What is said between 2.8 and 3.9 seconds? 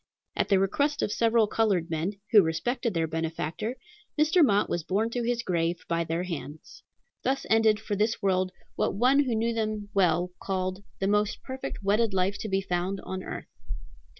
their benefactor,